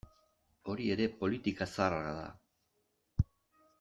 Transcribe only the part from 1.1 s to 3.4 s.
politika zaharra da.